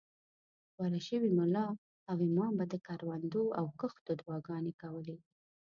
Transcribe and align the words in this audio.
غوره 0.75 0.99
شوي 1.07 1.29
ملا 1.39 1.65
او 2.09 2.15
امام 2.27 2.53
به 2.59 2.65
د 2.73 2.75
کروندو 2.87 3.43
او 3.59 3.65
کښتو 3.79 4.11
دعاګانې 4.19 4.73
کولې. 4.81 5.17